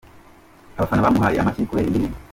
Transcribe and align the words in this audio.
Abafana 0.77 1.05
bamuhaye 1.05 1.37
amashyi 1.39 1.67
kubera 1.69 1.87
iyi 1.87 1.91
ndirimbo. 1.93 2.17